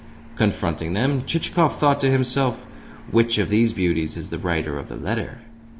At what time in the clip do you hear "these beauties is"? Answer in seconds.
3.49-4.31